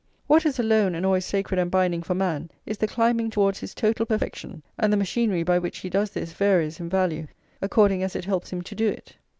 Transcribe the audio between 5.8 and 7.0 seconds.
does this varies in